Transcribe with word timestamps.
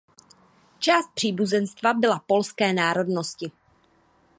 Část 0.79 1.09
příbuzenstva 1.15 1.93
byla 1.93 2.19
polské 2.19 2.73
národnosti. 2.73 3.51